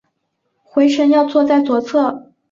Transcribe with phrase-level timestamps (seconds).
[0.63, 2.33] 回程要坐在左侧